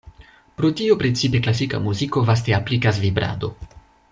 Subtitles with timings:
[0.61, 3.53] Pro tio precipe klasika muziko vaste aplikas vibrado.